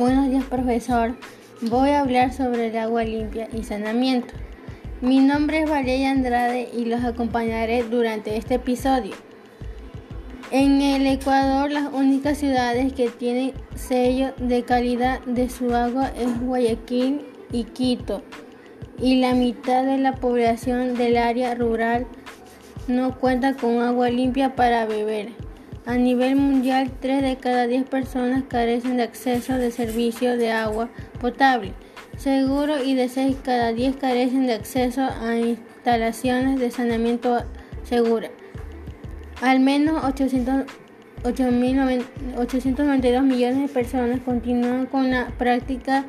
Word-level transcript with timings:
Buenos 0.00 0.30
días, 0.30 0.44
profesor. 0.44 1.14
Voy 1.60 1.90
a 1.90 2.00
hablar 2.00 2.32
sobre 2.32 2.68
el 2.68 2.78
agua 2.78 3.04
limpia 3.04 3.50
y 3.52 3.64
saneamiento. 3.64 4.32
Mi 5.02 5.18
nombre 5.18 5.60
es 5.60 5.68
Valeria 5.68 6.10
Andrade 6.10 6.70
y 6.72 6.86
los 6.86 7.04
acompañaré 7.04 7.82
durante 7.82 8.38
este 8.38 8.54
episodio. 8.54 9.12
En 10.50 10.80
el 10.80 11.06
Ecuador, 11.06 11.70
las 11.70 11.92
únicas 11.92 12.38
ciudades 12.38 12.94
que 12.94 13.10
tienen 13.10 13.52
sello 13.74 14.32
de 14.38 14.62
calidad 14.62 15.20
de 15.26 15.50
su 15.50 15.74
agua 15.74 16.10
es 16.18 16.40
Guayaquil 16.40 17.20
y 17.52 17.64
Quito, 17.64 18.22
y 18.98 19.20
la 19.20 19.34
mitad 19.34 19.84
de 19.84 19.98
la 19.98 20.14
población 20.14 20.94
del 20.94 21.18
área 21.18 21.54
rural 21.54 22.06
no 22.88 23.18
cuenta 23.18 23.54
con 23.54 23.82
agua 23.82 24.08
limpia 24.08 24.56
para 24.56 24.86
beber. 24.86 25.49
A 25.86 25.96
nivel 25.96 26.36
mundial, 26.36 26.90
3 27.00 27.22
de 27.22 27.36
cada 27.36 27.66
10 27.66 27.88
personas 27.88 28.44
carecen 28.48 28.96
de 28.96 29.04
acceso 29.04 29.54
de 29.54 29.70
servicio 29.70 30.36
de 30.36 30.52
agua 30.52 30.90
potable 31.20 31.72
seguro 32.20 32.84
y 32.84 32.94
de 32.94 33.08
6 33.08 33.38
cada 33.42 33.72
10 33.72 33.96
carecen 33.96 34.46
de 34.46 34.52
acceso 34.52 35.00
a 35.02 35.36
instalaciones 35.36 36.60
de 36.60 36.70
saneamiento 36.70 37.42
segura. 37.82 38.28
Al 39.40 39.60
menos 39.60 40.04
800, 40.04 40.66
892 41.24 43.22
millones 43.22 43.68
de 43.68 43.68
personas 43.68 44.20
continúan 44.20 44.84
con 44.84 45.10
la 45.10 45.28
práctica 45.38 46.04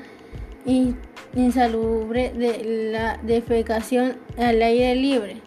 insalubre 1.34 2.34
de 2.36 2.92
la 2.92 3.18
defecación 3.24 4.18
al 4.38 4.62
aire 4.62 4.96
libre. 4.96 5.38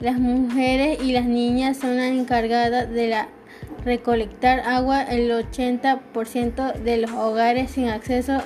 Las 0.00 0.18
mujeres 0.18 0.98
y 1.02 1.12
las 1.12 1.26
niñas 1.26 1.76
son 1.76 1.96
las 1.96 2.06
encargadas 2.06 2.90
de 2.90 3.08
la 3.08 3.28
recolectar 3.84 4.60
agua 4.60 5.02
el 5.02 5.30
80% 5.30 6.74
de 6.74 6.96
los 6.98 7.10
hogares 7.12 7.70
sin 7.72 7.88
acceso 7.88 8.40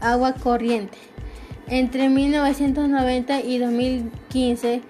a 0.00 0.12
agua 0.12 0.34
corriente. 0.34 0.98
Entre 1.68 2.08
1990 2.08 3.40
y 3.40 3.58
2015, 3.58 4.82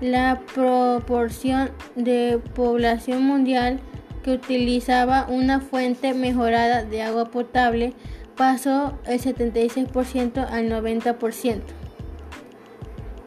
la 0.00 0.40
proporción 0.54 1.70
de 1.96 2.40
población 2.54 3.24
mundial 3.24 3.80
que 4.22 4.32
utilizaba 4.32 5.26
una 5.28 5.60
fuente 5.60 6.14
mejorada 6.14 6.84
de 6.84 7.02
agua 7.02 7.26
potable 7.26 7.92
pasó 8.36 8.98
del 9.06 9.20
76% 9.20 10.46
al 10.48 10.68
90%. 10.68 11.60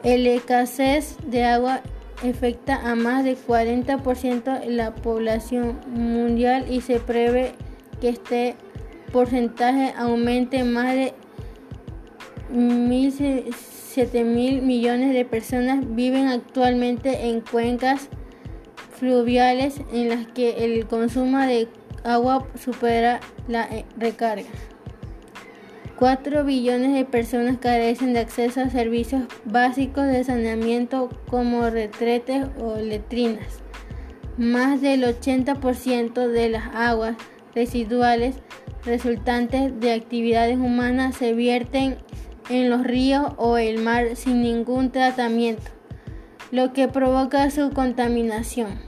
El 0.04 0.28
escasez 0.28 1.18
de 1.26 1.46
agua 1.46 1.82
afecta 2.30 2.76
a 2.76 2.96
más 2.96 3.24
del 3.24 3.38
40% 3.38 4.60
de 4.60 4.70
la 4.70 4.94
población 4.96 5.80
mundial 5.88 6.66
y 6.70 6.82
se 6.82 7.00
prevé 7.00 7.54
que 8.02 8.10
este 8.10 8.56
porcentaje 9.12 9.94
aumente 9.98 10.64
más 10.64 10.94
de 10.94 11.14
7 12.52 14.24
mil 14.24 14.62
millones 14.62 15.14
de 15.14 15.26
personas 15.26 15.84
viven 15.96 16.28
actualmente 16.28 17.30
en 17.30 17.42
cuencas 17.42 18.10
fluviales 18.98 19.82
en 19.94 20.10
las 20.10 20.28
que 20.28 20.66
el 20.66 20.86
consumo 20.86 21.40
de 21.40 21.68
agua 22.04 22.46
supera 22.62 23.20
la 23.48 23.68
recarga. 23.98 24.50
4 25.98 26.44
billones 26.44 26.94
de 26.94 27.06
personas 27.06 27.58
carecen 27.58 28.14
de 28.14 28.20
acceso 28.20 28.60
a 28.60 28.70
servicios 28.70 29.24
básicos 29.46 30.06
de 30.08 30.26
saneamiento 30.26 31.10
como 31.30 31.70
retretes 31.70 32.46
o 32.60 32.76
letrinas. 32.76 33.62
Más 34.38 34.82
del 34.82 35.04
80% 35.04 36.28
de 36.28 36.50
las 36.50 36.76
aguas 36.76 37.16
residuales 37.54 38.36
resultantes 38.84 39.80
de 39.80 39.94
actividades 39.94 40.58
humanas 40.58 41.16
se 41.16 41.34
vierten 41.34 41.98
en 42.50 42.70
los 42.70 42.84
ríos 42.84 43.32
o 43.38 43.58
el 43.58 43.82
mar 43.82 44.18
sin 44.18 44.42
ningún 44.42 44.92
tratamiento, 44.92 45.72
lo 46.52 46.74
que 46.74 46.90
provoca 46.90 47.50
su 47.50 47.72
contaminación. 47.72 48.80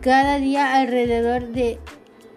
Cada 0.00 0.38
día 0.38 0.76
alrededor 0.76 1.48
de 1.48 1.78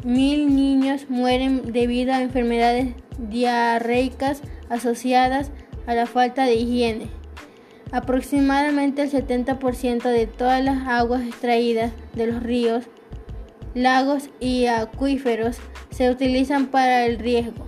mil 0.03 0.53
niños 0.53 1.09
mueren 1.09 1.71
debido 1.71 2.13
a 2.13 2.21
enfermedades 2.21 2.93
diarreicas 3.19 4.41
asociadas 4.69 5.51
a 5.87 5.93
la 5.93 6.05
falta 6.05 6.45
de 6.45 6.55
higiene. 6.55 7.09
Aproximadamente 7.91 9.01
el 9.01 9.11
70% 9.11 10.03
de 10.03 10.27
todas 10.27 10.63
las 10.63 10.87
aguas 10.87 11.23
extraídas 11.23 11.91
de 12.13 12.27
los 12.27 12.43
ríos, 12.43 12.85
lagos 13.73 14.29
y 14.39 14.67
acuíferos 14.67 15.57
se 15.89 16.09
utilizan 16.09 16.67
para 16.67 17.05
el 17.05 17.17
riego. 17.17 17.65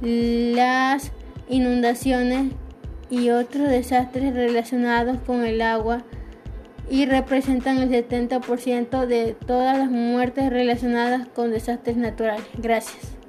Las 0.00 1.12
inundaciones 1.48 2.52
y 3.10 3.30
otros 3.30 3.68
desastres 3.68 4.34
relacionados 4.34 5.18
con 5.24 5.44
el 5.44 5.62
agua 5.62 6.02
y 6.90 7.06
representan 7.06 7.78
el 7.78 7.90
70% 7.90 9.06
de 9.06 9.36
todas 9.46 9.78
las 9.78 9.90
muertes 9.90 10.50
relacionadas 10.50 11.28
con 11.28 11.50
desastres 11.50 11.96
naturales. 11.96 12.44
Gracias. 12.58 13.21